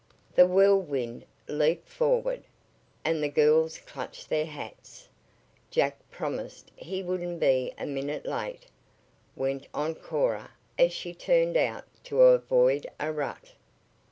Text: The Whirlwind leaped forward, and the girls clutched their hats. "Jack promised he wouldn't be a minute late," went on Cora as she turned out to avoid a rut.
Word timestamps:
The 0.33 0.47
Whirlwind 0.47 1.25
leaped 1.47 1.87
forward, 1.87 2.43
and 3.05 3.21
the 3.21 3.29
girls 3.29 3.77
clutched 3.77 4.29
their 4.29 4.47
hats. 4.47 5.07
"Jack 5.69 5.95
promised 6.09 6.71
he 6.75 7.03
wouldn't 7.03 7.39
be 7.39 7.71
a 7.77 7.85
minute 7.85 8.25
late," 8.25 8.65
went 9.35 9.67
on 9.75 9.93
Cora 9.93 10.49
as 10.75 10.91
she 10.91 11.13
turned 11.13 11.55
out 11.55 11.83
to 12.05 12.23
avoid 12.23 12.87
a 12.99 13.13
rut. 13.13 13.51